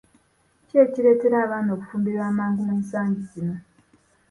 [0.67, 3.55] Ki ekireetera abaana okufumbirwa amangu ensangi zino?